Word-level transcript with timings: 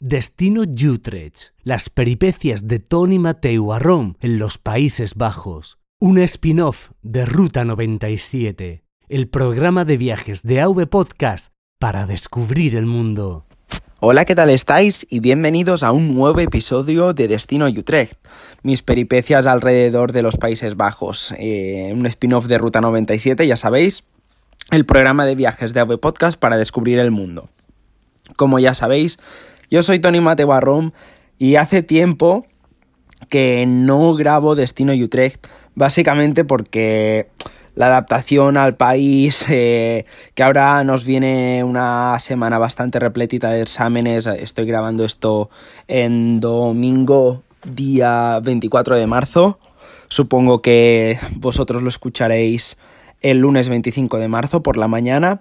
Destino 0.00 0.62
Utrecht, 0.62 1.54
las 1.64 1.90
peripecias 1.90 2.68
de 2.68 2.78
Tony 2.78 3.18
Mateu 3.18 3.72
Arrom 3.72 4.14
en 4.20 4.38
los 4.38 4.56
Países 4.56 5.16
Bajos, 5.16 5.78
un 5.98 6.18
spin-off 6.18 6.90
de 7.02 7.26
Ruta 7.26 7.64
97, 7.64 8.84
el 9.08 9.26
programa 9.26 9.84
de 9.84 9.96
viajes 9.96 10.44
de 10.44 10.60
AV 10.60 10.86
Podcast 10.86 11.48
para 11.80 12.06
descubrir 12.06 12.76
el 12.76 12.86
mundo. 12.86 13.44
Hola, 13.98 14.24
¿qué 14.24 14.36
tal 14.36 14.50
estáis? 14.50 15.04
Y 15.10 15.18
bienvenidos 15.18 15.82
a 15.82 15.90
un 15.90 16.14
nuevo 16.14 16.38
episodio 16.38 17.12
de 17.12 17.26
Destino 17.26 17.66
Utrecht, 17.66 18.24
mis 18.62 18.82
peripecias 18.82 19.46
alrededor 19.46 20.12
de 20.12 20.22
los 20.22 20.36
Países 20.36 20.76
Bajos, 20.76 21.34
eh, 21.40 21.90
un 21.92 22.06
spin-off 22.06 22.46
de 22.46 22.58
Ruta 22.58 22.80
97, 22.80 23.48
ya 23.48 23.56
sabéis, 23.56 24.04
el 24.70 24.86
programa 24.86 25.26
de 25.26 25.34
viajes 25.34 25.74
de 25.74 25.80
AV 25.80 25.98
Podcast 25.98 26.38
para 26.38 26.56
descubrir 26.56 27.00
el 27.00 27.10
mundo. 27.10 27.48
Como 28.36 28.60
ya 28.60 28.74
sabéis, 28.74 29.18
yo 29.70 29.82
soy 29.82 29.98
Tony 29.98 30.20
Mateo 30.20 30.46
Barrom 30.46 30.92
y 31.38 31.56
hace 31.56 31.82
tiempo 31.82 32.46
que 33.28 33.64
no 33.66 34.14
grabo 34.14 34.54
Destino 34.54 34.92
Utrecht, 34.92 35.46
básicamente 35.74 36.44
porque 36.44 37.28
la 37.74 37.86
adaptación 37.86 38.56
al 38.56 38.76
país, 38.76 39.44
eh, 39.50 40.04
que 40.34 40.42
ahora 40.42 40.82
nos 40.84 41.04
viene 41.04 41.62
una 41.64 42.18
semana 42.18 42.58
bastante 42.58 42.98
repletita 42.98 43.50
de 43.50 43.62
exámenes, 43.62 44.26
estoy 44.26 44.66
grabando 44.66 45.04
esto 45.04 45.50
en 45.86 46.40
domingo 46.40 47.42
día 47.64 48.40
24 48.42 48.96
de 48.96 49.06
marzo, 49.06 49.58
supongo 50.08 50.62
que 50.62 51.18
vosotros 51.36 51.82
lo 51.82 51.88
escucharéis 51.88 52.78
el 53.20 53.38
lunes 53.38 53.68
25 53.68 54.18
de 54.18 54.28
marzo 54.28 54.62
por 54.62 54.76
la 54.76 54.88
mañana. 54.88 55.40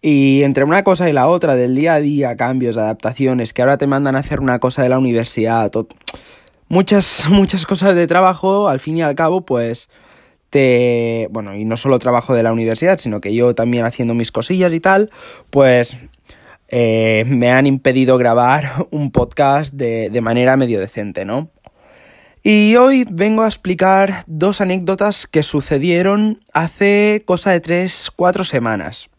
Y 0.00 0.42
entre 0.44 0.64
una 0.64 0.84
cosa 0.84 1.08
y 1.08 1.12
la 1.12 1.26
otra, 1.26 1.56
del 1.56 1.74
día 1.74 1.94
a 1.94 2.00
día, 2.00 2.36
cambios, 2.36 2.76
adaptaciones, 2.76 3.52
que 3.52 3.62
ahora 3.62 3.78
te 3.78 3.86
mandan 3.86 4.14
a 4.14 4.20
hacer 4.20 4.40
una 4.40 4.60
cosa 4.60 4.82
de 4.82 4.88
la 4.88 4.98
universidad, 4.98 5.72
muchas, 6.68 7.26
muchas 7.30 7.66
cosas 7.66 7.96
de 7.96 8.06
trabajo, 8.06 8.68
al 8.68 8.80
fin 8.80 8.98
y 8.98 9.02
al 9.02 9.14
cabo, 9.14 9.42
pues 9.42 9.88
te... 10.50 11.28
Bueno, 11.30 11.56
y 11.56 11.64
no 11.64 11.76
solo 11.76 11.98
trabajo 11.98 12.34
de 12.34 12.42
la 12.42 12.52
universidad, 12.52 12.98
sino 12.98 13.20
que 13.20 13.34
yo 13.34 13.54
también 13.54 13.84
haciendo 13.84 14.14
mis 14.14 14.30
cosillas 14.30 14.72
y 14.72 14.80
tal, 14.80 15.10
pues 15.50 15.96
eh, 16.68 17.24
me 17.26 17.50
han 17.50 17.66
impedido 17.66 18.18
grabar 18.18 18.86
un 18.90 19.10
podcast 19.10 19.74
de, 19.74 20.10
de 20.10 20.20
manera 20.20 20.56
medio 20.56 20.78
decente, 20.78 21.24
¿no? 21.24 21.50
Y 22.44 22.76
hoy 22.76 23.04
vengo 23.10 23.42
a 23.42 23.48
explicar 23.48 24.22
dos 24.28 24.60
anécdotas 24.60 25.26
que 25.26 25.42
sucedieron 25.42 26.40
hace 26.52 27.22
cosa 27.26 27.50
de 27.50 27.60
3-4 27.60 28.44
semanas. 28.44 29.10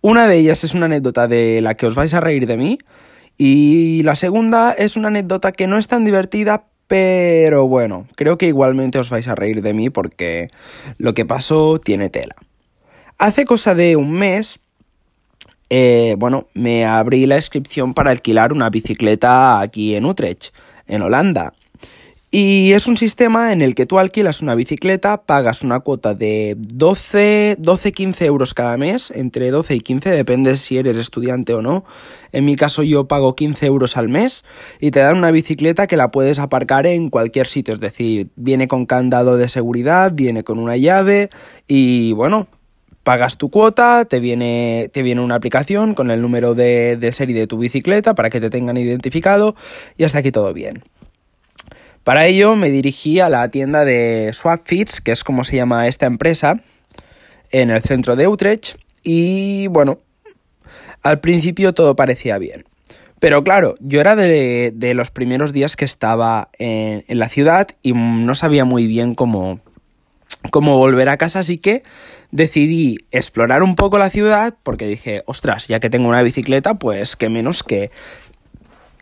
Una 0.00 0.28
de 0.28 0.36
ellas 0.36 0.62
es 0.64 0.74
una 0.74 0.86
anécdota 0.86 1.26
de 1.26 1.60
la 1.60 1.74
que 1.74 1.86
os 1.86 1.94
vais 1.94 2.14
a 2.14 2.20
reír 2.20 2.46
de 2.46 2.56
mí 2.56 2.78
y 3.36 4.02
la 4.04 4.16
segunda 4.16 4.72
es 4.72 4.96
una 4.96 5.08
anécdota 5.08 5.52
que 5.52 5.66
no 5.66 5.78
es 5.78 5.88
tan 5.88 6.04
divertida, 6.04 6.64
pero 6.86 7.66
bueno, 7.66 8.06
creo 8.14 8.38
que 8.38 8.46
igualmente 8.46 8.98
os 8.98 9.10
vais 9.10 9.26
a 9.28 9.34
reír 9.34 9.62
de 9.62 9.74
mí 9.74 9.90
porque 9.90 10.50
lo 10.98 11.14
que 11.14 11.24
pasó 11.24 11.78
tiene 11.78 12.10
tela. 12.10 12.36
Hace 13.18 13.44
cosa 13.44 13.74
de 13.74 13.96
un 13.96 14.12
mes, 14.12 14.60
eh, 15.70 16.14
bueno, 16.18 16.46
me 16.54 16.86
abrí 16.86 17.26
la 17.26 17.36
inscripción 17.36 17.92
para 17.92 18.12
alquilar 18.12 18.52
una 18.52 18.70
bicicleta 18.70 19.60
aquí 19.60 19.96
en 19.96 20.04
Utrecht, 20.04 20.54
en 20.86 21.02
Holanda. 21.02 21.54
Y 22.30 22.72
es 22.72 22.86
un 22.86 22.98
sistema 22.98 23.54
en 23.54 23.62
el 23.62 23.74
que 23.74 23.86
tú 23.86 23.98
alquilas 23.98 24.42
una 24.42 24.54
bicicleta, 24.54 25.22
pagas 25.22 25.62
una 25.62 25.80
cuota 25.80 26.12
de 26.12 26.56
12, 26.58 27.56
12, 27.58 27.92
15 27.92 28.26
euros 28.26 28.52
cada 28.52 28.76
mes, 28.76 29.10
entre 29.12 29.50
12 29.50 29.76
y 29.76 29.80
15, 29.80 30.10
depende 30.10 30.58
si 30.58 30.76
eres 30.76 30.98
estudiante 30.98 31.54
o 31.54 31.62
no. 31.62 31.86
En 32.32 32.44
mi 32.44 32.56
caso 32.56 32.82
yo 32.82 33.08
pago 33.08 33.34
15 33.34 33.64
euros 33.64 33.96
al 33.96 34.10
mes 34.10 34.44
y 34.78 34.90
te 34.90 35.00
dan 35.00 35.16
una 35.16 35.30
bicicleta 35.30 35.86
que 35.86 35.96
la 35.96 36.10
puedes 36.10 36.38
aparcar 36.38 36.86
en 36.86 37.08
cualquier 37.08 37.46
sitio, 37.46 37.72
es 37.72 37.80
decir, 37.80 38.28
viene 38.36 38.68
con 38.68 38.84
candado 38.84 39.38
de 39.38 39.48
seguridad, 39.48 40.12
viene 40.12 40.44
con 40.44 40.58
una 40.58 40.76
llave 40.76 41.30
y 41.66 42.12
bueno, 42.12 42.46
pagas 43.04 43.38
tu 43.38 43.48
cuota, 43.48 44.04
te 44.04 44.20
viene, 44.20 44.90
te 44.92 45.02
viene 45.02 45.22
una 45.22 45.36
aplicación 45.36 45.94
con 45.94 46.10
el 46.10 46.20
número 46.20 46.54
de, 46.54 46.98
de 46.98 47.10
serie 47.12 47.34
de 47.34 47.46
tu 47.46 47.56
bicicleta 47.56 48.14
para 48.14 48.28
que 48.28 48.38
te 48.38 48.50
tengan 48.50 48.76
identificado 48.76 49.56
y 49.96 50.04
hasta 50.04 50.18
aquí 50.18 50.30
todo 50.30 50.52
bien. 50.52 50.82
Para 52.08 52.24
ello 52.24 52.56
me 52.56 52.70
dirigí 52.70 53.20
a 53.20 53.28
la 53.28 53.50
tienda 53.50 53.84
de 53.84 54.30
SwapFits, 54.32 55.02
que 55.02 55.12
es 55.12 55.22
como 55.22 55.44
se 55.44 55.56
llama 55.56 55.88
esta 55.88 56.06
empresa, 56.06 56.62
en 57.50 57.68
el 57.68 57.82
centro 57.82 58.16
de 58.16 58.26
Utrecht. 58.26 58.78
Y 59.02 59.66
bueno, 59.66 59.98
al 61.02 61.20
principio 61.20 61.74
todo 61.74 61.96
parecía 61.96 62.38
bien. 62.38 62.64
Pero 63.20 63.44
claro, 63.44 63.74
yo 63.80 64.00
era 64.00 64.16
de, 64.16 64.72
los 64.94 65.10
primeros 65.10 65.52
días 65.52 65.76
que 65.76 65.84
estaba 65.84 66.48
en, 66.58 67.04
la 67.08 67.28
ciudad 67.28 67.68
y 67.82 67.92
no 67.92 68.34
sabía 68.34 68.64
muy 68.64 68.86
bien 68.86 69.14
cómo, 69.14 69.60
cómo 70.50 70.78
volver 70.78 71.10
a 71.10 71.18
casa, 71.18 71.40
así 71.40 71.58
que 71.58 71.82
decidí 72.30 73.00
explorar 73.10 73.62
un 73.62 73.74
poco 73.74 73.98
la 73.98 74.08
ciudad 74.08 74.54
porque 74.62 74.86
dije, 74.86 75.24
ostras, 75.26 75.68
ya 75.68 75.78
que 75.78 75.90
tengo 75.90 76.08
una 76.08 76.22
bicicleta, 76.22 76.78
pues 76.78 77.16
qué 77.16 77.28
menos 77.28 77.62
que, 77.62 77.90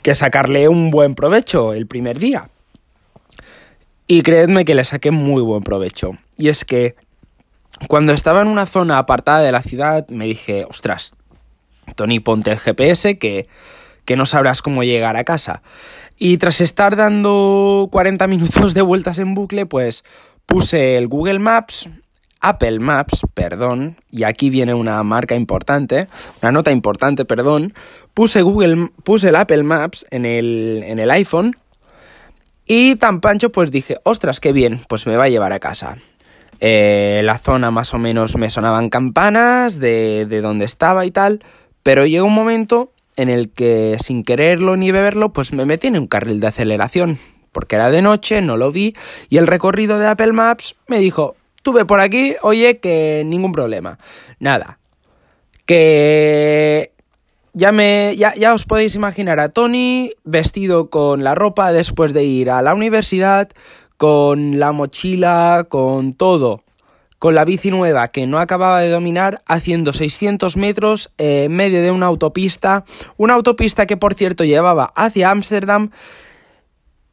que 0.02 0.16
sacarle 0.16 0.68
un 0.68 0.90
buen 0.90 1.14
provecho 1.14 1.72
el 1.72 1.86
primer 1.86 2.18
día. 2.18 2.50
Y 4.06 4.22
creedme 4.22 4.64
que 4.64 4.74
le 4.74 4.84
saqué 4.84 5.10
muy 5.10 5.42
buen 5.42 5.62
provecho. 5.62 6.12
Y 6.36 6.48
es 6.48 6.64
que 6.64 6.94
cuando 7.88 8.12
estaba 8.12 8.42
en 8.42 8.48
una 8.48 8.66
zona 8.66 8.98
apartada 8.98 9.40
de 9.40 9.52
la 9.52 9.62
ciudad 9.62 10.08
me 10.08 10.26
dije, 10.26 10.64
ostras, 10.68 11.14
Tony, 11.94 12.20
ponte 12.20 12.50
el 12.50 12.58
GPS 12.58 13.18
que, 13.18 13.48
que 14.04 14.16
no 14.16 14.26
sabrás 14.26 14.62
cómo 14.62 14.84
llegar 14.84 15.16
a 15.16 15.24
casa. 15.24 15.62
Y 16.18 16.38
tras 16.38 16.60
estar 16.60 16.96
dando 16.96 17.88
40 17.92 18.26
minutos 18.26 18.74
de 18.74 18.82
vueltas 18.82 19.18
en 19.18 19.34
bucle, 19.34 19.66
pues 19.66 20.04
puse 20.46 20.96
el 20.96 21.08
Google 21.08 21.40
Maps, 21.40 21.88
Apple 22.40 22.78
Maps, 22.78 23.22
perdón, 23.34 23.96
y 24.10 24.22
aquí 24.22 24.50
viene 24.50 24.72
una 24.72 25.02
marca 25.02 25.34
importante, 25.34 26.06
una 26.42 26.52
nota 26.52 26.70
importante, 26.70 27.24
perdón, 27.24 27.74
puse 28.14 28.42
Google, 28.42 28.90
puse 29.02 29.28
el 29.28 29.36
Apple 29.36 29.64
Maps 29.64 30.06
en 30.10 30.24
el, 30.24 30.82
en 30.86 30.98
el 30.98 31.10
iPhone 31.10 31.56
y 32.66 32.96
tan 32.96 33.20
pancho, 33.20 33.50
pues 33.50 33.70
dije, 33.70 33.96
ostras, 34.02 34.40
qué 34.40 34.52
bien, 34.52 34.80
pues 34.88 35.06
me 35.06 35.16
va 35.16 35.24
a 35.24 35.28
llevar 35.28 35.52
a 35.52 35.60
casa. 35.60 35.96
Eh, 36.60 37.20
la 37.24 37.38
zona 37.38 37.70
más 37.70 37.94
o 37.94 37.98
menos 37.98 38.36
me 38.36 38.50
sonaban 38.50 38.88
campanas 38.88 39.78
de, 39.78 40.26
de 40.26 40.40
donde 40.40 40.64
estaba 40.64 41.06
y 41.06 41.10
tal, 41.10 41.44
pero 41.82 42.06
llegó 42.06 42.26
un 42.26 42.34
momento 42.34 42.92
en 43.16 43.28
el 43.28 43.50
que 43.50 43.96
sin 44.00 44.24
quererlo 44.24 44.76
ni 44.76 44.90
beberlo, 44.90 45.32
pues 45.32 45.52
me 45.52 45.64
metí 45.64 45.86
en 45.86 45.98
un 45.98 46.06
carril 46.06 46.40
de 46.40 46.48
aceleración, 46.48 47.18
porque 47.52 47.76
era 47.76 47.90
de 47.90 48.02
noche, 48.02 48.42
no 48.42 48.56
lo 48.56 48.72
vi, 48.72 48.94
y 49.28 49.38
el 49.38 49.46
recorrido 49.46 49.98
de 49.98 50.06
Apple 50.06 50.32
Maps 50.32 50.76
me 50.86 50.98
dijo, 50.98 51.36
tuve 51.62 51.84
por 51.84 52.00
aquí, 52.00 52.34
oye, 52.42 52.78
que 52.78 53.22
ningún 53.26 53.52
problema. 53.52 53.98
Nada. 54.38 54.78
Que 55.64 56.92
ya, 57.56 57.72
me, 57.72 58.14
ya, 58.18 58.34
ya 58.34 58.52
os 58.52 58.66
podéis 58.66 58.94
imaginar 58.96 59.40
a 59.40 59.48
Tony 59.48 60.10
vestido 60.24 60.90
con 60.90 61.24
la 61.24 61.34
ropa 61.34 61.72
después 61.72 62.12
de 62.12 62.22
ir 62.22 62.50
a 62.50 62.60
la 62.60 62.74
universidad, 62.74 63.48
con 63.96 64.58
la 64.58 64.72
mochila, 64.72 65.64
con 65.70 66.12
todo, 66.12 66.64
con 67.18 67.34
la 67.34 67.46
bici 67.46 67.70
nueva 67.70 68.08
que 68.08 68.26
no 68.26 68.40
acababa 68.40 68.80
de 68.80 68.90
dominar, 68.90 69.42
haciendo 69.46 69.94
600 69.94 70.58
metros 70.58 71.10
en 71.16 71.50
medio 71.50 71.80
de 71.80 71.90
una 71.90 72.04
autopista, 72.04 72.84
una 73.16 73.32
autopista 73.32 73.86
que 73.86 73.96
por 73.96 74.12
cierto 74.12 74.44
llevaba 74.44 74.92
hacia 74.94 75.30
Ámsterdam. 75.30 75.92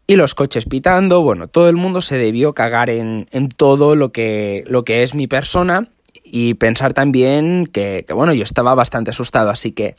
Y 0.08 0.18
los 0.18 0.36
coches 0.36 0.66
pitando, 0.66 1.22
bueno, 1.22 1.48
todo 1.48 1.70
el 1.70 1.78
mundo 1.78 2.02
se 2.02 2.18
debió 2.18 2.52
cagar 2.52 2.90
en, 2.90 3.30
en 3.32 3.48
todo 3.48 3.96
lo 3.96 4.12
que, 4.12 4.66
lo 4.68 4.84
que 4.84 5.04
es 5.04 5.16
mi 5.16 5.28
persona. 5.28 5.88
Y 6.26 6.56
pensar 6.56 6.94
también 6.94 7.66
que, 7.66 8.04
que, 8.06 8.14
bueno, 8.14 8.34
yo 8.34 8.44
estaba 8.44 8.76
bastante 8.76 9.12
asustado, 9.12 9.50
así 9.50 9.72
que 9.72 9.96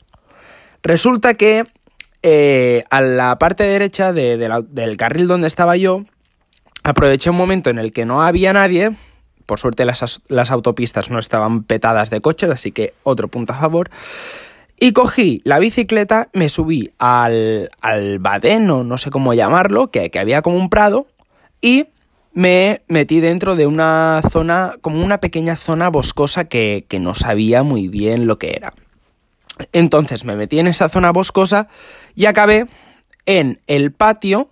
Resulta 0.85 1.33
que 1.33 1.63
eh, 2.21 2.83
a 2.91 3.01
la 3.01 3.39
parte 3.39 3.63
derecha 3.63 4.13
del 4.13 4.97
carril 4.97 5.27
donde 5.27 5.47
estaba 5.47 5.77
yo, 5.77 6.05
aproveché 6.83 7.31
un 7.31 7.37
momento 7.37 7.71
en 7.71 7.79
el 7.79 7.91
que 7.91 8.05
no 8.05 8.21
había 8.21 8.53
nadie. 8.53 8.91
Por 9.47 9.59
suerte 9.59 9.83
las, 9.83 10.51
autopistas 10.51 11.09
no 11.09 11.17
estaban 11.17 11.63
petadas 11.63 12.11
de 12.11 12.21
coches, 12.21 12.51
así 12.51 12.71
que 12.71 12.93
otro 13.01 13.29
punto 13.29 13.53
a 13.53 13.57
favor. 13.57 13.89
Y 14.79 14.91
cogí 14.91 15.41
la 15.43 15.57
bicicleta, 15.57 16.29
me 16.33 16.49
subí 16.49 16.91
al, 16.99 17.71
al 17.81 18.19
badeno, 18.19 18.83
no 18.83 18.99
sé 18.99 19.09
cómo 19.09 19.33
llamarlo, 19.33 19.89
que, 19.89 20.11
que, 20.11 20.19
había 20.19 20.43
como 20.43 20.57
un 20.57 20.69
prado, 20.69 21.07
y 21.61 21.87
me 22.33 22.83
metí 22.87 23.21
dentro 23.21 23.55
de 23.55 23.65
una 23.65 24.21
zona, 24.29 24.75
como 24.81 25.03
una 25.03 25.19
pequeña 25.19 25.55
zona 25.55 25.89
boscosa 25.89 26.45
que, 26.45 26.85
que 26.87 26.99
no 26.99 27.15
sabía 27.15 27.63
muy 27.63 27.87
bien 27.87 28.27
lo 28.27 28.37
que 28.37 28.51
era. 28.51 28.71
Entonces 29.71 30.25
me 30.25 30.35
metí 30.35 30.59
en 30.59 30.67
esa 30.67 30.89
zona 30.89 31.11
boscosa 31.11 31.67
y 32.13 32.25
acabé 32.25 32.67
en 33.25 33.61
el 33.67 33.91
patio 33.91 34.49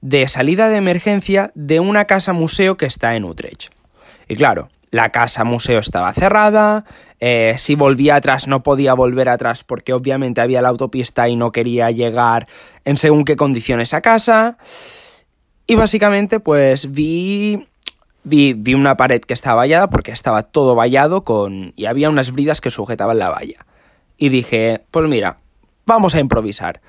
de 0.00 0.28
salida 0.28 0.68
de 0.68 0.76
emergencia 0.76 1.52
de 1.54 1.80
una 1.80 2.04
casa 2.04 2.32
museo 2.32 2.76
que 2.76 2.86
está 2.86 3.16
en 3.16 3.24
Utrecht. 3.24 3.72
Y 4.28 4.36
claro, 4.36 4.68
la 4.90 5.10
casa 5.10 5.44
museo 5.44 5.78
estaba 5.78 6.12
cerrada, 6.12 6.84
Eh, 7.18 7.54
si 7.56 7.76
volvía 7.76 8.16
atrás 8.16 8.46
no 8.46 8.62
podía 8.62 8.92
volver 8.92 9.30
atrás 9.30 9.64
porque 9.64 9.94
obviamente 9.94 10.42
había 10.42 10.60
la 10.60 10.68
autopista 10.68 11.30
y 11.30 11.34
no 11.34 11.50
quería 11.50 11.90
llegar 11.90 12.46
en 12.84 12.98
según 12.98 13.24
qué 13.24 13.36
condiciones 13.36 13.94
a 13.94 14.02
casa. 14.02 14.58
Y 15.66 15.76
básicamente 15.76 16.38
pues 16.38 16.92
vi, 16.92 17.66
vi, 18.22 18.52
vi 18.52 18.74
una 18.74 18.98
pared 18.98 19.22
que 19.22 19.32
estaba 19.32 19.56
vallada 19.56 19.88
porque 19.88 20.12
estaba 20.12 20.42
todo 20.42 20.74
vallado 20.74 21.24
con, 21.24 21.72
y 21.74 21.86
había 21.86 22.10
unas 22.10 22.32
bridas 22.32 22.60
que 22.60 22.70
sujetaban 22.70 23.18
la 23.18 23.30
valla. 23.30 23.64
Y 24.16 24.28
dije, 24.30 24.84
pues 24.90 25.08
mira, 25.08 25.38
vamos 25.84 26.14
a 26.14 26.20
improvisar. 26.20 26.80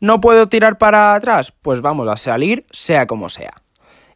¿No 0.00 0.20
puedo 0.20 0.48
tirar 0.48 0.78
para 0.78 1.14
atrás? 1.14 1.52
Pues 1.62 1.80
vamos 1.80 2.08
a 2.08 2.16
salir 2.16 2.64
sea 2.70 3.06
como 3.06 3.28
sea. 3.28 3.62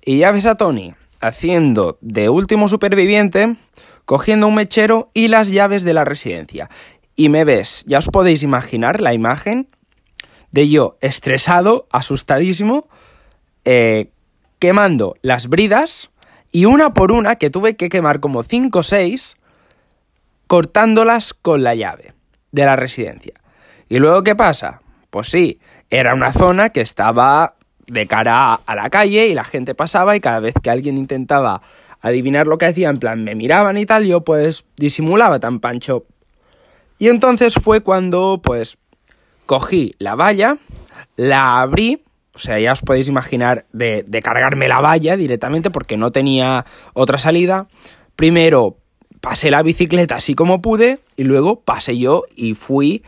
Y 0.04 0.18
ya 0.18 0.30
ves 0.30 0.46
a 0.46 0.56
Tony 0.56 0.94
haciendo 1.20 1.98
de 2.00 2.28
último 2.28 2.68
superviviente, 2.68 3.56
cogiendo 4.04 4.48
un 4.48 4.54
mechero 4.54 5.10
y 5.14 5.28
las 5.28 5.48
llaves 5.48 5.84
de 5.84 5.94
la 5.94 6.04
residencia. 6.04 6.68
Y 7.14 7.28
me 7.28 7.44
ves, 7.44 7.84
ya 7.86 7.98
os 7.98 8.08
podéis 8.08 8.42
imaginar 8.42 9.00
la 9.00 9.14
imagen 9.14 9.68
de 10.50 10.68
yo 10.68 10.96
estresado, 11.00 11.86
asustadísimo, 11.90 12.88
eh, 13.64 14.10
quemando 14.58 15.14
las 15.22 15.48
bridas 15.48 16.10
y 16.52 16.66
una 16.66 16.94
por 16.94 17.12
una 17.12 17.36
que 17.36 17.50
tuve 17.50 17.76
que 17.76 17.88
quemar 17.88 18.20
como 18.20 18.42
5 18.42 18.78
o 18.78 18.82
6 18.82 19.36
cortándolas 20.46 21.32
con 21.34 21.62
la 21.62 21.74
llave 21.74 22.14
de 22.52 22.64
la 22.64 22.76
residencia. 22.76 23.34
¿Y 23.88 23.98
luego 23.98 24.22
qué 24.22 24.36
pasa? 24.36 24.80
Pues 25.10 25.28
sí, 25.28 25.58
era 25.90 26.14
una 26.14 26.32
zona 26.32 26.70
que 26.70 26.80
estaba 26.80 27.56
de 27.86 28.06
cara 28.06 28.54
a 28.54 28.74
la 28.74 28.88
calle 28.88 29.26
y 29.26 29.34
la 29.34 29.44
gente 29.44 29.74
pasaba 29.74 30.16
y 30.16 30.20
cada 30.20 30.40
vez 30.40 30.54
que 30.62 30.70
alguien 30.70 30.96
intentaba 30.96 31.62
adivinar 32.00 32.46
lo 32.46 32.58
que 32.58 32.66
hacía, 32.66 32.88
en 32.88 32.98
plan 32.98 33.24
me 33.24 33.34
miraban 33.34 33.76
y 33.78 33.86
tal, 33.86 34.04
yo 34.06 34.22
pues 34.22 34.64
disimulaba 34.76 35.40
tan 35.40 35.60
pancho. 35.60 36.06
Y 36.98 37.08
entonces 37.08 37.54
fue 37.54 37.80
cuando 37.80 38.40
pues 38.42 38.78
cogí 39.46 39.94
la 39.98 40.14
valla, 40.14 40.58
la 41.16 41.60
abrí, 41.60 42.02
o 42.34 42.38
sea, 42.38 42.58
ya 42.58 42.72
os 42.72 42.80
podéis 42.80 43.08
imaginar 43.08 43.66
de, 43.72 44.04
de 44.06 44.22
cargarme 44.22 44.68
la 44.68 44.80
valla 44.80 45.16
directamente 45.16 45.70
porque 45.70 45.96
no 45.96 46.10
tenía 46.12 46.64
otra 46.94 47.18
salida. 47.18 47.68
Primero 48.16 48.78
pasé 49.22 49.50
la 49.50 49.62
bicicleta 49.62 50.16
así 50.16 50.34
como 50.34 50.60
pude 50.60 50.98
y 51.16 51.24
luego 51.24 51.60
pasé 51.60 51.96
yo 51.96 52.24
y 52.36 52.54
fui 52.54 53.02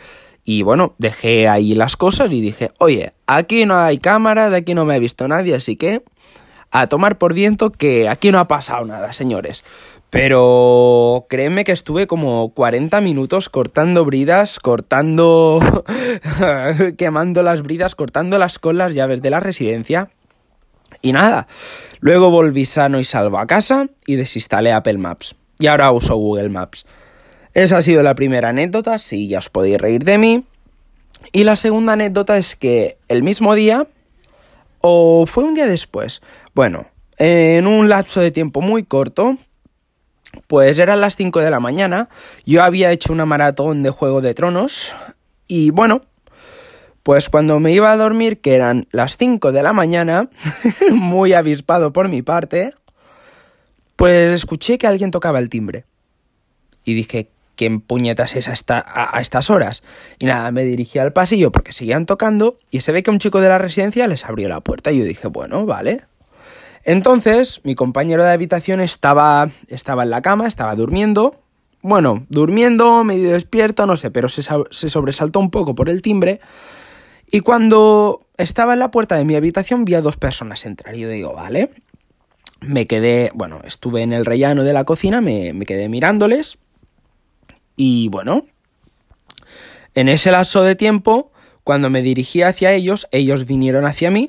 y 0.45 0.63
bueno, 0.63 0.95
dejé 0.99 1.49
ahí 1.49 1.75
las 1.75 1.97
cosas 1.97 2.31
y 2.33 2.41
dije, 2.41 2.69
oye, 2.79 3.15
aquí 3.27 3.67
no 3.67 3.77
hay 3.77 3.99
cámaras, 3.99 4.53
aquí 4.53 4.75
no 4.75 4.85
me 4.85 4.95
ha 4.95 4.99
visto 4.99 5.27
nadie, 5.27 5.55
así 5.55 5.77
que 5.77 6.03
a 6.71 6.87
tomar 6.87 7.19
por 7.19 7.33
viento 7.33 7.71
que 7.73 8.09
aquí 8.09 8.31
no 8.31 8.39
ha 8.39 8.47
pasado 8.47 8.85
nada, 8.85 9.13
señores. 9.13 9.65
Pero 10.11 11.27
créeme 11.29 11.65
que 11.65 11.73
estuve 11.73 12.07
como 12.07 12.53
40 12.55 13.01
minutos 13.01 13.49
cortando 13.49 14.05
bridas, 14.05 14.61
cortando... 14.61 15.61
quemando 16.99 17.43
las 17.43 17.63
bridas, 17.63 17.95
cortando 17.95 18.39
las 18.39 18.59
con 18.59 18.77
las 18.79 18.95
llaves 18.95 19.23
de 19.23 19.31
la 19.31 19.41
residencia. 19.41 20.11
Y 21.01 21.13
nada, 21.13 21.49
luego 22.01 22.31
volví 22.31 22.67
sano 22.67 23.01
y 23.01 23.05
salvo 23.05 23.39
a 23.39 23.47
casa 23.47 23.89
y 24.07 24.17
desinstalé 24.17 24.73
Apple 24.73 24.99
Maps. 24.99 25.35
Y 25.65 25.67
ahora 25.67 25.93
uso 25.93 26.17
Google 26.17 26.51
Maps. 26.51 26.85
Esa 27.55 27.79
ha 27.79 27.81
sido 27.81 28.03
la 28.03 28.15
primera 28.15 28.51
anécdota, 28.51 28.99
si 28.99 29.29
ya 29.29 29.39
os 29.39 29.49
podéis 29.49 29.79
reír 29.79 30.05
de 30.05 30.19
mí. 30.19 30.45
Y 31.33 31.45
la 31.45 31.57
segunda 31.57 31.95
anécdota 31.95 32.37
es 32.37 32.55
que 32.55 32.99
el 33.09 33.23
mismo 33.23 33.55
día, 33.55 33.87
o 34.83 35.25
fue 35.25 35.45
un 35.45 35.55
día 35.55 35.67
después, 35.67 36.21
bueno, 36.55 36.89
en 37.17 37.67
un 37.67 37.89
lapso 37.89 38.21
de 38.21 38.31
tiempo 38.31 38.61
muy 38.61 38.85
corto, 38.85 39.39
pues 40.49 40.79
eran 40.79 41.01
las 41.01 41.17
5 41.17 41.41
de 41.41 41.51
la 41.51 41.61
mañana, 41.61 42.11
yo 42.45 42.63
había 42.63 42.93
hecho 42.93 43.15
una 43.15 43.25
maratón 43.25 43.83
de 43.83 43.89
Juego 43.89 44.21
de 44.21 44.35
Tronos 44.35 44.93
y 45.49 45.71
bueno, 45.71 46.03
pues 47.03 47.31
cuando 47.31 47.59
me 47.59 47.73
iba 47.73 47.91
a 47.91 47.97
dormir, 47.97 48.43
que 48.43 48.55
eran 48.55 48.87
las 48.91 49.17
5 49.17 49.51
de 49.51 49.63
la 49.63 49.73
mañana, 49.73 50.29
muy 50.93 51.33
avispado 51.33 51.91
por 51.95 52.11
mi 52.11 52.21
parte, 52.21 52.75
pues 53.97 54.35
escuché 54.35 54.79
que 54.79 54.87
alguien 54.87 55.11
tocaba 55.11 55.39
el 55.39 55.49
timbre. 55.49 55.85
Y 56.85 56.95
dije, 56.95 57.31
¿quién 57.57 57.81
puñetas 57.81 58.37
es 58.37 58.49
a, 58.49 58.85
a, 59.17 59.21
estas 59.21 59.51
horas? 59.51 59.83
Y 60.19 60.27
nada, 60.27 60.51
me 60.51 60.65
dirigí 60.65 60.99
al 60.99 61.13
pasillo 61.13 61.53
porque 61.53 61.73
seguían 61.73 62.07
tocando 62.07 62.59
y 62.71 62.81
se 62.81 62.93
ve 62.93 63.03
que 63.03 63.11
un 63.11 63.19
chico 63.19 63.41
de 63.41 63.49
la 63.49 63.59
residencia 63.59 64.07
les 64.09 64.25
abrió 64.25 64.49
la 64.49 64.61
puerta 64.61 64.93
y 64.93 64.99
yo 64.99 65.05
dije, 65.05 65.29
bueno, 65.29 65.65
vale. 65.65 66.03
Entonces, 66.85 67.61
mi 67.65 67.75
compañero 67.75 68.25
de 68.25 68.33
habitación 68.33 68.81
estaba, 68.81 69.49
estaba 69.69 70.03
en 70.03 70.11
la 70.11 70.21
cama, 70.21 70.47
estaba 70.47 70.75
durmiendo. 70.75 71.35
Bueno, 71.81 72.27
durmiendo, 72.29 73.05
medio 73.05 73.33
despierto, 73.33 73.87
no 73.87 73.97
sé, 73.97 74.11
pero 74.11 74.29
se, 74.29 74.43
se 74.43 74.89
sobresaltó 74.89 75.39
un 75.39 75.51
poco 75.51 75.75
por 75.75 75.89
el 75.89 76.03
timbre. 76.03 76.41
Y 77.31 77.41
cuando 77.41 78.27
estaba 78.37 78.75
en 78.75 78.79
la 78.79 78.91
puerta 78.91 79.17
de 79.17 79.25
mi 79.25 79.35
habitación 79.35 79.85
vi 79.85 79.95
a 79.95 80.03
dos 80.03 80.17
personas 80.17 80.67
entrar 80.67 80.95
y 80.95 81.01
yo 81.01 81.09
digo, 81.09 81.33
vale. 81.33 81.71
Me 82.67 82.87
quedé, 82.87 83.31
bueno, 83.35 83.61
estuve 83.65 84.03
en 84.03 84.13
el 84.13 84.25
rellano 84.25 84.63
de 84.63 84.73
la 84.73 84.85
cocina, 84.85 85.21
me, 85.21 85.53
me 85.53 85.67
quedé 85.67 85.89
mirándoles 85.89 86.59
y 87.77 88.09
bueno, 88.09 88.47
en 89.95 90.09
ese 90.09 90.31
lapso 90.31 90.63
de 90.63 90.75
tiempo, 90.75 91.33
cuando 91.65 91.91
me 91.91 92.03
dirigí 92.03 92.43
hacia 92.43 92.73
ellos, 92.73 93.09
ellos 93.11 93.47
vinieron 93.47 93.87
hacia 93.87 94.11
mí 94.11 94.29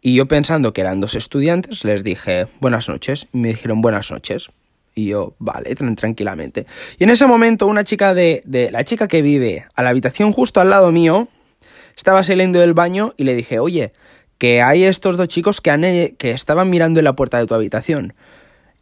y 0.00 0.14
yo 0.14 0.26
pensando 0.26 0.72
que 0.72 0.80
eran 0.80 1.00
dos 1.00 1.14
estudiantes, 1.14 1.84
les 1.84 2.04
dije 2.04 2.46
buenas 2.60 2.88
noches 2.88 3.28
y 3.32 3.38
me 3.38 3.48
dijeron 3.48 3.80
buenas 3.80 4.10
noches. 4.10 4.50
Y 4.96 5.06
yo, 5.06 5.34
vale, 5.40 5.74
tranquilamente. 5.74 6.66
Y 6.98 7.04
en 7.04 7.10
ese 7.10 7.26
momento 7.26 7.66
una 7.66 7.82
chica 7.82 8.14
de, 8.14 8.42
de 8.44 8.70
la 8.70 8.84
chica 8.84 9.08
que 9.08 9.22
vive 9.22 9.66
a 9.74 9.82
la 9.82 9.90
habitación 9.90 10.30
justo 10.30 10.60
al 10.60 10.70
lado 10.70 10.92
mío, 10.92 11.26
estaba 11.96 12.22
saliendo 12.22 12.60
del 12.60 12.74
baño 12.74 13.12
y 13.16 13.24
le 13.24 13.34
dije, 13.34 13.58
oye, 13.58 13.92
que 14.38 14.62
hay 14.62 14.84
estos 14.84 15.16
dos 15.16 15.28
chicos 15.28 15.60
que, 15.60 15.70
han, 15.70 15.82
que 15.82 16.30
estaban 16.30 16.70
mirando 16.70 17.00
en 17.00 17.04
la 17.04 17.16
puerta 17.16 17.38
de 17.38 17.46
tu 17.46 17.54
habitación. 17.54 18.14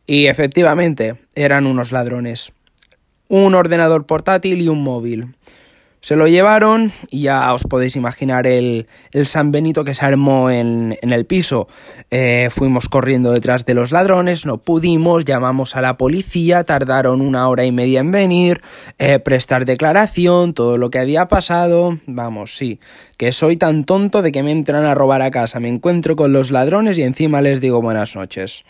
Y 0.06 0.26
efectivamente, 0.26 1.16
eran 1.34 1.66
unos 1.66 1.93
ladrones 1.93 2.52
un 3.32 3.54
ordenador 3.54 4.04
portátil 4.04 4.60
y 4.60 4.69
un 4.69 4.82
móvil. 4.82 5.34
Se 6.02 6.16
lo 6.16 6.26
llevaron 6.26 6.90
y 7.10 7.22
ya 7.22 7.54
os 7.54 7.62
podéis 7.62 7.94
imaginar 7.94 8.49
el, 8.49 8.88
el 9.12 9.28
San 9.28 9.52
Benito 9.52 9.84
que 9.84 9.94
se 9.94 10.04
armó 10.04 10.50
en, 10.50 10.99
en 11.00 11.12
el 11.12 11.26
piso. 11.26 11.69
Eh, 12.10 12.49
fuimos 12.50 12.88
corriendo 12.88 13.31
detrás 13.31 13.64
de 13.64 13.75
los 13.75 13.93
ladrones, 13.93 14.44
no 14.44 14.58
pudimos, 14.58 15.25
llamamos 15.25 15.76
a 15.76 15.81
la 15.81 15.96
policía, 15.96 16.64
tardaron 16.64 17.20
una 17.20 17.49
hora 17.49 17.64
y 17.64 17.70
media 17.70 18.00
en 18.00 18.10
venir, 18.10 18.62
eh, 18.99 19.20
prestar 19.20 19.64
declaración, 19.64 20.54
todo 20.54 20.76
lo 20.76 20.90
que 20.90 20.99
había 20.99 21.28
pasado. 21.28 21.96
Vamos, 22.06 22.56
sí, 22.56 22.81
que 23.16 23.31
soy 23.31 23.56
tan 23.56 23.84
tonto 23.84 24.22
de 24.22 24.32
que 24.32 24.43
me 24.43 24.50
entran 24.50 24.84
a 24.84 24.96
robar 24.96 25.22
a 25.22 25.31
casa, 25.31 25.60
me 25.60 25.69
encuentro 25.69 26.16
con 26.16 26.32
los 26.32 26.50
ladrones 26.50 26.99
y 26.99 27.04
encima 27.04 27.40
les 27.42 27.61
digo 27.61 27.80
buenas 27.80 28.16
noches. 28.16 28.64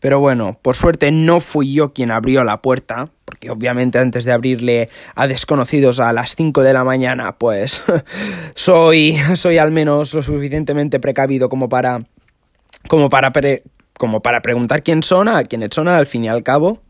Pero 0.00 0.20
bueno, 0.20 0.58
por 0.62 0.76
suerte 0.76 1.10
no 1.10 1.40
fui 1.40 1.72
yo 1.72 1.92
quien 1.92 2.10
abrió 2.10 2.44
la 2.44 2.62
puerta, 2.62 3.10
porque 3.24 3.50
obviamente 3.50 3.98
antes 3.98 4.24
de 4.24 4.32
abrirle 4.32 4.88
a 5.14 5.26
desconocidos 5.26 5.98
a 5.98 6.12
las 6.12 6.36
5 6.36 6.62
de 6.62 6.72
la 6.72 6.84
mañana, 6.84 7.36
pues 7.36 7.82
soy, 8.54 9.16
soy 9.34 9.58
al 9.58 9.72
menos 9.72 10.14
lo 10.14 10.22
suficientemente 10.22 11.00
precavido 11.00 11.48
como 11.48 11.68
para, 11.68 12.04
como 12.86 13.08
para, 13.08 13.32
como 13.98 14.22
para 14.22 14.40
preguntar 14.40 14.82
quién 14.82 15.02
son, 15.02 15.26
a 15.26 15.42
quiénes 15.44 15.70
son 15.72 15.88
al 15.88 16.06
fin 16.06 16.24
y 16.24 16.28
al 16.28 16.44
cabo. 16.44 16.80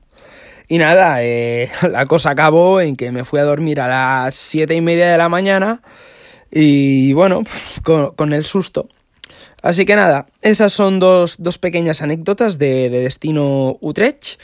Y 0.69 0.77
nada, 0.77 1.23
eh, 1.23 1.71
la 1.91 2.05
cosa 2.05 2.31
acabó 2.31 2.83
en 2.83 2.95
que 2.95 3.11
me 3.11 3.25
fui 3.25 3.41
a 3.41 3.45
dormir 3.45 3.81
a 3.81 3.89
las 3.89 4.35
siete 4.35 4.75
y 4.75 4.83
media 4.83 5.11
de 5.11 5.17
la 5.17 5.31
mañana 5.31 5.81
y 6.51 7.15
bueno, 7.15 7.43
con 7.83 8.33
el 8.35 8.45
susto. 8.45 8.89
Así 9.63 9.85
que 9.85 9.97
nada, 9.97 10.27
esas 10.43 10.73
son 10.73 11.01
dos, 11.01 11.37
dos 11.39 11.59
pequeñas 11.59 12.03
anécdotas 12.03 12.59
de, 12.59 12.91
de 12.91 13.01
Destino 13.01 13.77
Utrecht, 13.81 14.41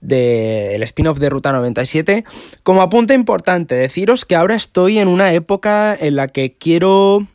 del 0.00 0.82
spin-off 0.82 1.18
de 1.18 1.30
Ruta 1.30 1.52
97. 1.52 2.24
Como 2.62 2.82
apunte 2.82 3.14
importante, 3.14 3.74
deciros 3.74 4.24
que 4.24 4.36
ahora 4.36 4.54
estoy 4.54 4.98
en 4.98 5.08
una 5.08 5.32
época 5.32 5.96
en 5.98 6.16
la 6.16 6.28
que 6.28 6.54
quiero 6.54 7.26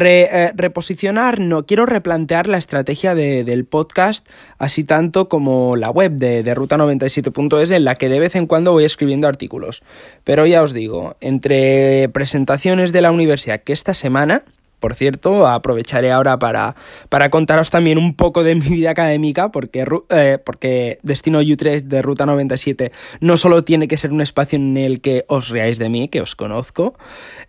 eh, 0.00 0.52
reposicionar, 0.54 1.38
no, 1.38 1.66
quiero 1.66 1.86
replantear 1.86 2.48
la 2.48 2.58
estrategia 2.58 3.14
de, 3.14 3.44
del 3.44 3.64
podcast, 3.64 4.26
así 4.58 4.82
tanto 4.82 5.28
como 5.28 5.76
la 5.76 5.90
web 5.90 6.12
de, 6.12 6.42
de 6.42 6.54
ruta97.es, 6.56 7.70
en 7.70 7.84
la 7.84 7.94
que 7.94 8.08
de 8.08 8.18
vez 8.18 8.34
en 8.34 8.46
cuando 8.46 8.72
voy 8.72 8.84
escribiendo 8.84 9.28
artículos. 9.28 9.82
Pero 10.24 10.46
ya 10.46 10.62
os 10.62 10.72
digo, 10.72 11.16
entre 11.20 12.08
presentaciones 12.08 12.92
de 12.92 13.02
la 13.02 13.12
universidad 13.12 13.62
que 13.62 13.72
esta 13.72 13.94
semana, 13.94 14.42
por 14.84 14.96
cierto, 14.96 15.46
aprovecharé 15.46 16.12
ahora 16.12 16.38
para, 16.38 16.76
para 17.08 17.30
contaros 17.30 17.70
también 17.70 17.96
un 17.96 18.14
poco 18.14 18.44
de 18.44 18.54
mi 18.54 18.68
vida 18.68 18.90
académica, 18.90 19.50
porque, 19.50 19.86
eh, 20.10 20.36
porque 20.44 20.98
Destino 21.02 21.40
U3 21.40 21.84
de 21.84 22.02
Ruta 22.02 22.26
97 22.26 22.92
no 23.20 23.38
solo 23.38 23.64
tiene 23.64 23.88
que 23.88 23.96
ser 23.96 24.12
un 24.12 24.20
espacio 24.20 24.58
en 24.58 24.76
el 24.76 25.00
que 25.00 25.24
os 25.26 25.48
reáis 25.48 25.78
de 25.78 25.88
mí, 25.88 26.08
que 26.08 26.20
os 26.20 26.36
conozco, 26.36 26.98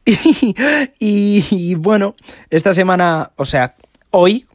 y, 0.98 1.76
bueno, 1.76 2.16
esta 2.52 2.74
semana, 2.74 3.34
o 3.36 3.44
sea, 3.44 3.76
hoy, 4.12 4.46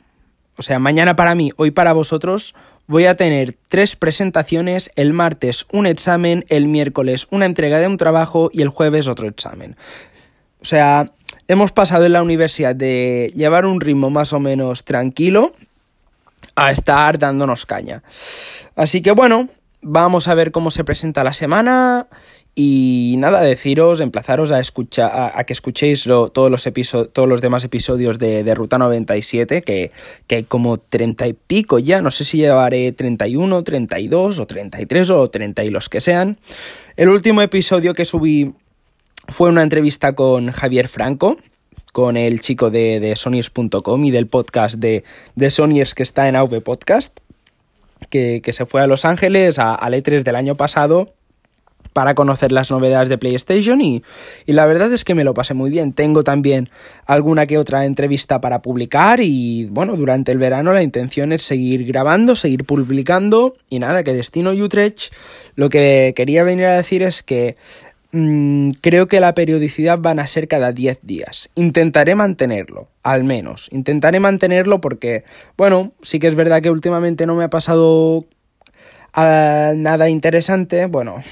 o 0.56 0.62
sea, 0.62 0.78
mañana 0.78 1.16
para 1.16 1.34
mí, 1.34 1.52
hoy 1.58 1.72
para 1.72 1.92
vosotros, 1.92 2.54
voy 2.86 3.04
a 3.04 3.14
tener 3.14 3.56
tres 3.68 3.94
presentaciones, 3.94 4.90
el 4.96 5.12
martes 5.12 5.66
un 5.70 5.86
examen, 5.86 6.46
el 6.48 6.66
miércoles 6.66 7.26
una 7.30 7.44
entrega 7.44 7.78
de 7.78 7.88
un 7.88 7.98
trabajo 7.98 8.48
y 8.54 8.62
el 8.62 8.68
jueves 8.68 9.06
otro 9.06 9.28
examen. 9.28 9.76
O 10.60 10.64
sea, 10.64 11.12
hemos 11.48 11.72
pasado 11.72 12.06
en 12.06 12.12
la 12.12 12.22
universidad 12.22 12.74
de 12.74 13.32
llevar 13.34 13.66
un 13.66 13.80
ritmo 13.80 14.10
más 14.10 14.32
o 14.32 14.40
menos 14.40 14.84
tranquilo 14.84 15.54
a 16.54 16.70
estar 16.70 17.18
dándonos 17.18 17.66
caña. 17.66 18.02
Así 18.76 19.00
que 19.02 19.12
bueno, 19.12 19.48
vamos 19.82 20.28
a 20.28 20.34
ver 20.34 20.52
cómo 20.52 20.70
se 20.70 20.84
presenta 20.84 21.24
la 21.24 21.32
semana 21.32 22.06
y 22.54 23.14
nada, 23.18 23.40
deciros, 23.40 24.00
emplazaros 24.00 24.50
a 24.50 24.60
escuchar, 24.60 25.32
a, 25.34 25.44
que 25.44 25.52
escuchéis 25.52 26.04
todos, 26.04 26.50
los 26.50 26.68
todos 27.12 27.28
los 27.28 27.40
demás 27.40 27.64
episodios 27.64 28.18
de, 28.18 28.54
Ruta 28.54 28.76
97, 28.76 29.62
que, 29.62 29.92
que, 30.26 30.34
hay 30.34 30.42
como 30.42 30.78
30 30.78 31.28
y 31.28 31.32
pico 31.32 31.78
ya, 31.78 32.02
no 32.02 32.10
sé 32.10 32.24
si 32.24 32.38
llevaré 32.38 32.92
31, 32.92 33.62
32 33.62 34.38
o 34.38 34.46
33 34.46 35.10
o 35.10 35.30
30 35.30 35.64
y 35.64 35.70
los 35.70 35.88
que 35.88 36.00
sean. 36.00 36.38
El 36.96 37.08
último 37.08 37.40
episodio 37.40 37.94
que 37.94 38.04
subí 38.04 38.52
fue 39.30 39.48
una 39.48 39.62
entrevista 39.62 40.14
con 40.14 40.50
Javier 40.50 40.88
Franco, 40.88 41.36
con 41.92 42.16
el 42.16 42.40
chico 42.40 42.70
de, 42.70 43.00
de 43.00 43.16
Sonyers.com 43.16 44.04
y 44.04 44.10
del 44.10 44.26
podcast 44.26 44.76
de, 44.76 45.04
de 45.36 45.50
Sonyers 45.50 45.94
que 45.94 46.02
está 46.02 46.28
en 46.28 46.36
AV 46.36 46.62
Podcast, 46.62 47.18
que, 48.08 48.42
se 48.52 48.66
fue 48.66 48.82
a 48.82 48.86
Los 48.86 49.04
Ángeles 49.04 49.58
a, 49.58 49.74
al 49.74 49.94
E3 49.94 50.22
del 50.22 50.36
año 50.36 50.56
pasado 50.56 51.14
para 51.92 52.14
conocer 52.14 52.52
las 52.52 52.70
novedades 52.70 53.08
de 53.08 53.18
PlayStation 53.18 53.80
y, 53.80 54.04
y, 54.46 54.52
la 54.52 54.66
verdad 54.66 54.92
es 54.92 55.04
que 55.04 55.14
me 55.14 55.24
lo 55.24 55.34
pasé 55.34 55.54
muy 55.54 55.70
bien. 55.70 55.92
Tengo 55.92 56.22
también 56.22 56.68
alguna 57.04 57.46
que 57.46 57.58
otra 57.58 57.84
entrevista 57.84 58.40
para 58.40 58.62
publicar 58.62 59.20
y 59.20 59.66
bueno, 59.66 59.96
durante 59.96 60.30
el 60.30 60.38
verano 60.38 60.72
la 60.72 60.82
intención 60.82 61.32
es 61.32 61.42
seguir 61.42 61.84
grabando, 61.86 62.36
seguir 62.36 62.64
publicando 62.64 63.56
y 63.68 63.80
nada, 63.80 64.04
que 64.04 64.12
Destino 64.12 64.52
Utrecht 64.52 65.12
lo 65.56 65.68
que 65.68 66.12
quería 66.14 66.44
venir 66.44 66.66
a 66.66 66.76
decir 66.76 67.02
es 67.02 67.22
que 67.22 67.56
mmm, 68.12 68.70
creo 68.80 69.08
que 69.08 69.20
la 69.20 69.34
periodicidad 69.34 69.98
van 69.98 70.18
a 70.18 70.26
ser 70.26 70.48
cada 70.48 70.72
10 70.72 71.00
días. 71.02 71.50
Intentaré 71.54 72.14
mantenerlo, 72.14 72.88
al 73.02 73.24
menos. 73.24 73.68
Intentaré 73.72 74.20
mantenerlo 74.20 74.80
porque, 74.80 75.24
bueno, 75.56 75.92
sí 76.02 76.18
que 76.18 76.28
es 76.28 76.34
verdad 76.34 76.62
que 76.62 76.70
últimamente 76.70 77.26
no 77.26 77.34
me 77.34 77.44
ha 77.44 77.50
pasado 77.50 78.26
nada 79.14 80.08
interesante, 80.08 80.86
bueno, 80.86 81.22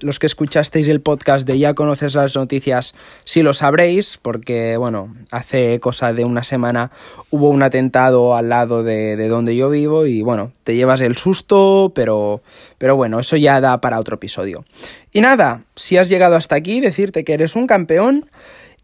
los 0.00 0.18
que 0.18 0.26
escuchasteis 0.26 0.88
el 0.88 1.00
podcast 1.00 1.46
de 1.46 1.58
Ya 1.58 1.74
conoces 1.74 2.14
las 2.14 2.34
noticias 2.34 2.94
sí 3.24 3.42
lo 3.42 3.54
sabréis, 3.54 4.18
porque 4.20 4.76
bueno, 4.76 5.14
hace 5.30 5.80
cosa 5.80 6.12
de 6.12 6.24
una 6.24 6.42
semana 6.42 6.90
hubo 7.30 7.50
un 7.50 7.62
atentado 7.62 8.34
al 8.34 8.48
lado 8.48 8.82
de, 8.82 9.16
de 9.16 9.28
donde 9.28 9.56
yo 9.56 9.70
vivo 9.70 10.06
y 10.06 10.22
bueno, 10.22 10.52
te 10.64 10.76
llevas 10.76 11.00
el 11.00 11.16
susto, 11.16 11.92
pero, 11.94 12.42
pero 12.78 12.96
bueno, 12.96 13.20
eso 13.20 13.36
ya 13.36 13.60
da 13.60 13.80
para 13.80 13.98
otro 13.98 14.16
episodio. 14.16 14.64
Y 15.12 15.20
nada, 15.20 15.64
si 15.76 15.96
has 15.96 16.08
llegado 16.08 16.36
hasta 16.36 16.56
aquí, 16.56 16.80
decirte 16.80 17.24
que 17.24 17.34
eres 17.34 17.56
un 17.56 17.66
campeón 17.66 18.28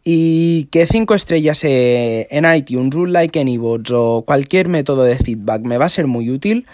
y 0.05 0.65
que 0.65 0.87
5 0.87 1.15
estrellas 1.15 1.61
en 1.65 2.55
iTunes, 2.55 2.95
un 2.95 3.13
like 3.13 3.41
en 3.41 3.49
iVoox 3.49 3.91
o 3.93 4.23
cualquier 4.27 4.69
método 4.69 5.03
de 5.03 5.17
feedback 5.17 5.63
me 5.63 5.79
va 5.79 5.87
a 5.87 5.91
ser 5.91 6.07
muy 6.07 6.31
útil. 6.31 6.67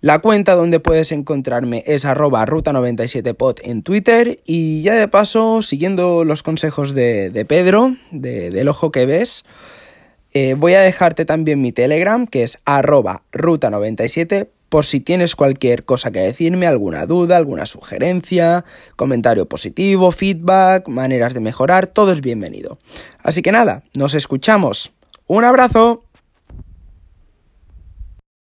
La 0.00 0.20
cuenta 0.20 0.54
donde 0.54 0.78
puedes 0.78 1.10
encontrarme 1.10 1.82
es 1.84 2.04
arroba 2.04 2.46
ruta97pod 2.46 3.60
en 3.64 3.82
Twitter 3.82 4.38
y 4.44 4.82
ya 4.82 4.94
de 4.94 5.08
paso, 5.08 5.60
siguiendo 5.60 6.24
los 6.24 6.44
consejos 6.44 6.94
de, 6.94 7.44
Pedro, 7.48 7.96
del 8.12 8.68
ojo 8.68 8.92
que 8.92 9.06
ves, 9.06 9.44
eh, 10.34 10.54
voy 10.54 10.74
a 10.74 10.80
dejarte 10.80 11.24
también 11.24 11.60
mi 11.60 11.72
Telegram 11.72 12.28
que 12.28 12.44
es 12.44 12.58
arroba 12.64 13.22
ruta97 13.32 14.46
por 14.68 14.84
si 14.84 15.00
tienes 15.00 15.34
cualquier 15.34 15.84
cosa 15.84 16.12
que 16.12 16.20
decirme, 16.20 16.68
alguna 16.68 17.06
duda, 17.06 17.36
alguna 17.36 17.66
sugerencia, 17.66 18.64
comentario 18.94 19.48
positivo, 19.48 20.12
feedback, 20.12 20.86
maneras 20.86 21.34
de 21.34 21.40
mejorar, 21.40 21.88
todo 21.88 22.12
es 22.12 22.20
bienvenido. 22.20 22.78
Así 23.22 23.42
que 23.42 23.50
nada, 23.50 23.82
nos 23.94 24.14
escuchamos. 24.14 24.92
Un 25.26 25.44
abrazo. 25.44 26.04